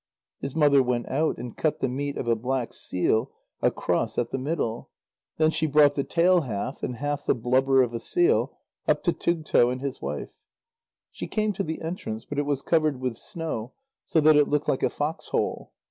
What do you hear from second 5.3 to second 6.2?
Then she brought the